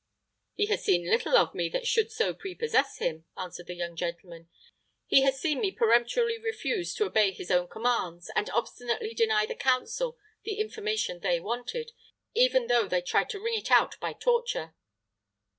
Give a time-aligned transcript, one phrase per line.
[0.55, 4.49] "He has seen little of me that should so prepossess him," answered the young gentleman;
[5.05, 9.53] "he has seen me peremptorily refuse to obey his own commands, and obstinately deny the
[9.53, 11.91] council the information they wanted,
[12.33, 14.73] even though they tried to wring it out by torture."